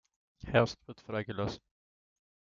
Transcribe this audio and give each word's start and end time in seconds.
Hearst 0.47 0.79
wird 0.87 0.99
freigelassen. 0.99 1.61